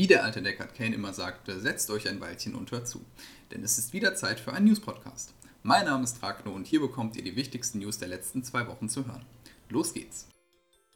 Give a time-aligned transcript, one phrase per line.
[0.00, 3.04] Wie der alte Deckard Kane immer sagte, setzt euch ein Weilchen und hört zu.
[3.50, 5.34] Denn es ist wieder Zeit für einen News-Podcast.
[5.62, 8.88] Mein Name ist Ragno und hier bekommt ihr die wichtigsten News der letzten zwei Wochen
[8.88, 9.26] zu hören.
[9.68, 10.26] Los geht's!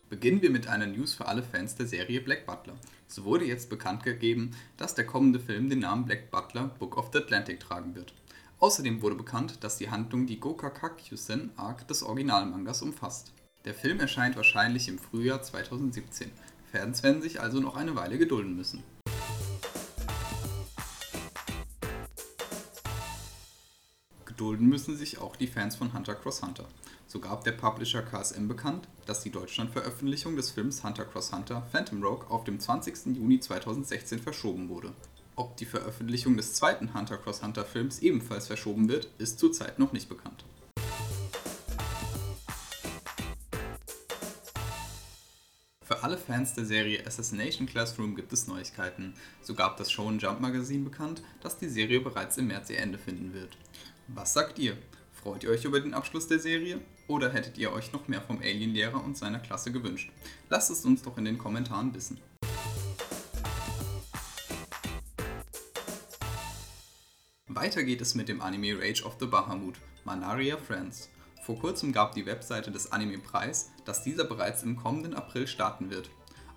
[0.08, 2.78] Beginnen wir mit einer News für alle Fans der Serie Black Butler.
[3.06, 7.10] So wurde jetzt bekannt gegeben, dass der kommende Film den Namen Black Butler Book of
[7.12, 8.14] the Atlantic tragen wird.
[8.58, 13.34] Außerdem wurde bekannt, dass die Handlung die Gokakakyusen Arc des Originalmangas umfasst.
[13.66, 16.30] Der Film erscheint wahrscheinlich im Frühjahr 2017.
[16.72, 18.82] Fans werden sich also noch eine Weile gedulden müssen.
[24.36, 26.64] Gedulden müssen sich auch die Fans von Hunter x Hunter.
[27.06, 32.02] So gab der Publisher KSM bekannt, dass die Deutschlandveröffentlichung des Films Hunter x Hunter Phantom
[32.02, 33.16] Rogue auf dem 20.
[33.16, 34.92] Juni 2016 verschoben wurde.
[35.36, 39.92] Ob die Veröffentlichung des zweiten Hunter x Hunter Films ebenfalls verschoben wird, ist zurzeit noch
[39.92, 40.44] nicht bekannt.
[45.84, 49.14] Für alle Fans der Serie Assassination Classroom gibt es Neuigkeiten.
[49.42, 52.98] So gab das Shonen Jump Magazin bekannt, dass die Serie bereits im März ihr Ende
[52.98, 53.56] finden wird.
[54.08, 54.76] Was sagt ihr?
[55.12, 56.78] Freut ihr euch über den Abschluss der Serie?
[57.08, 60.12] Oder hättet ihr euch noch mehr vom Alien-Lehrer und seiner Klasse gewünscht?
[60.50, 62.20] Lasst es uns doch in den Kommentaren wissen.
[67.48, 71.08] Weiter geht es mit dem Anime Rage of the Bahamut, Manaria Friends.
[71.42, 75.90] Vor kurzem gab die Webseite des Anime Preis, dass dieser bereits im kommenden April starten
[75.90, 76.10] wird.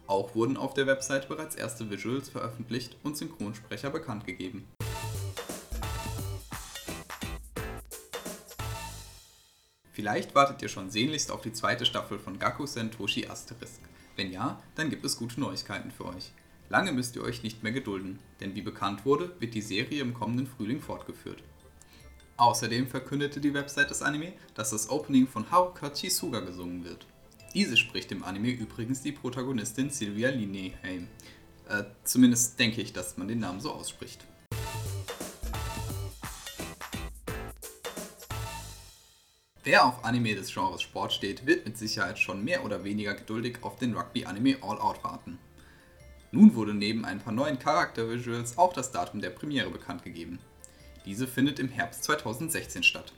[0.05, 4.67] Auch wurden auf der Webseite bereits erste Visuals veröffentlicht und Synchronsprecher bekannt gegeben.
[9.97, 13.81] Vielleicht wartet ihr schon sehnlichst auf die zweite Staffel von Gakusen Toshi Asterisk.
[14.15, 16.33] Wenn ja, dann gibt es gute Neuigkeiten für euch.
[16.69, 20.13] Lange müsst ihr euch nicht mehr gedulden, denn wie bekannt wurde, wird die Serie im
[20.13, 21.41] kommenden Frühling fortgeführt.
[22.37, 27.07] Außerdem verkündete die Website des Anime, dass das Opening von Haruka Chisuga gesungen wird.
[27.55, 31.07] Diese spricht im Anime übrigens die Protagonistin Sylvia Lineheim.
[31.69, 34.23] Äh, zumindest denke ich, dass man den Namen so ausspricht.
[39.67, 43.57] Wer auf Anime des Genres Sport steht, wird mit Sicherheit schon mehr oder weniger geduldig
[43.63, 45.39] auf den Rugby-Anime All Out warten.
[46.31, 50.39] Nun wurde neben ein paar neuen Charakter-Visuals auch das Datum der Premiere bekannt gegeben.
[51.05, 53.11] Diese findet im Herbst 2016 statt.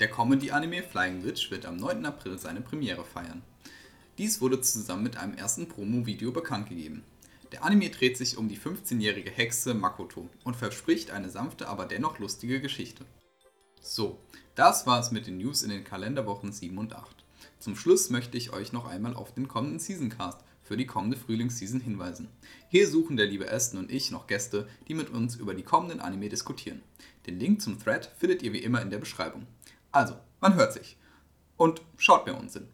[0.00, 2.04] Der Comedy-Anime Flying Witch wird am 9.
[2.04, 3.40] April seine Premiere feiern.
[4.18, 7.02] Dies wurde zusammen mit einem ersten Promo-Video bekannt gegeben.
[7.52, 12.18] Der Anime dreht sich um die 15-jährige Hexe Makoto und verspricht eine sanfte, aber dennoch
[12.18, 13.06] lustige Geschichte.
[13.80, 14.18] So,
[14.54, 17.24] das war es mit den News in den Kalenderwochen 7 und 8.
[17.58, 21.80] Zum Schluss möchte ich euch noch einmal auf den kommenden Seasoncast für die kommende Frühlingsseason
[21.80, 22.28] hinweisen.
[22.68, 26.00] Hier suchen der liebe Aston und ich noch Gäste, die mit uns über die kommenden
[26.00, 26.82] Anime diskutieren.
[27.26, 29.46] Den Link zum Thread findet ihr wie immer in der Beschreibung.
[29.90, 30.98] Also, man hört sich.
[31.56, 32.68] Und schaut mir Unsinn.